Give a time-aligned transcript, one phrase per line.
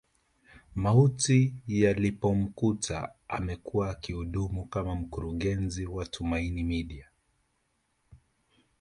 [0.75, 7.09] Mauti yalipomkuta amekuwa akihudumu kama mkurungezi wa Tumaini Media